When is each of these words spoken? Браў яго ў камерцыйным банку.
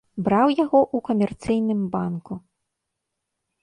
Браў 0.27 0.47
яго 0.63 0.79
ў 0.95 1.07
камерцыйным 1.11 1.81
банку. 1.95 2.33